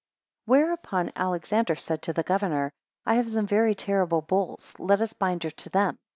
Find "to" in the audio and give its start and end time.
2.01-2.11, 5.51-5.69